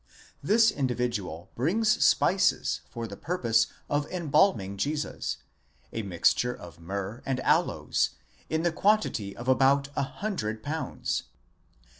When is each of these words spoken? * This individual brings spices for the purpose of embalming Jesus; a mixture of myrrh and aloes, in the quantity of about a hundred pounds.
* 0.25 0.43
This 0.51 0.71
individual 0.71 1.51
brings 1.53 2.03
spices 2.03 2.81
for 2.89 3.05
the 3.05 3.15
purpose 3.15 3.67
of 3.87 4.11
embalming 4.11 4.75
Jesus; 4.77 5.37
a 5.93 6.01
mixture 6.01 6.55
of 6.55 6.79
myrrh 6.79 7.21
and 7.23 7.39
aloes, 7.41 8.09
in 8.49 8.63
the 8.63 8.71
quantity 8.71 9.37
of 9.37 9.47
about 9.47 9.89
a 9.95 10.01
hundred 10.01 10.63
pounds. 10.63 11.25